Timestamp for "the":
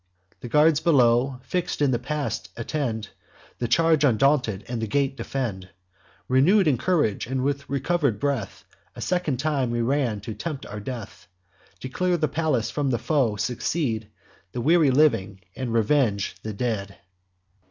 0.39-0.49, 1.91-1.99, 3.59-3.67, 4.81-4.87, 12.17-12.27, 12.89-12.97, 14.53-14.61, 16.41-16.53